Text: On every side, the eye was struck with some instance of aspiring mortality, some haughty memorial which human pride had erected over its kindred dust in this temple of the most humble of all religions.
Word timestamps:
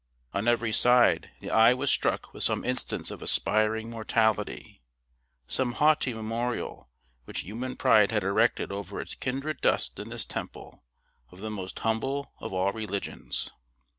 On 0.33 0.47
every 0.47 0.71
side, 0.71 1.29
the 1.41 1.51
eye 1.51 1.75
was 1.75 1.91
struck 1.91 2.33
with 2.33 2.43
some 2.43 2.65
instance 2.65 3.11
of 3.11 3.21
aspiring 3.21 3.91
mortality, 3.91 4.81
some 5.45 5.73
haughty 5.73 6.11
memorial 6.11 6.89
which 7.25 7.41
human 7.41 7.75
pride 7.75 8.09
had 8.09 8.23
erected 8.23 8.71
over 8.71 8.99
its 8.99 9.13
kindred 9.13 9.61
dust 9.61 9.99
in 9.99 10.09
this 10.09 10.25
temple 10.25 10.83
of 11.29 11.39
the 11.41 11.51
most 11.51 11.77
humble 11.77 12.33
of 12.39 12.51
all 12.51 12.73
religions. 12.73 13.51